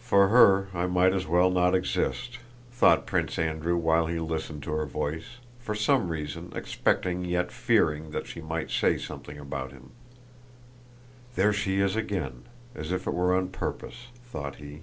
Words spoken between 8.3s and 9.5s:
might say something